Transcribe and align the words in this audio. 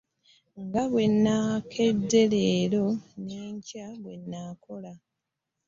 Nga 0.63 0.83
bwe 0.91 1.03
nakedde 1.23 2.21
leero 2.31 2.85
n'enkya 3.25 3.87
bwe 4.01 4.13
nnaakola. 4.19 4.93